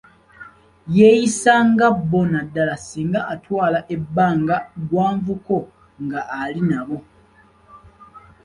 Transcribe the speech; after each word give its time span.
Yeeyisa 0.97 1.53
nga 1.71 1.87
bo 2.09 2.21
naddala 2.31 2.75
singa 2.87 3.21
atwala 3.33 3.79
ebbanga 3.95 4.57
ggwanvuko 4.83 5.55
nga 6.03 6.21
ali 6.41 6.61
nabo. 6.69 6.97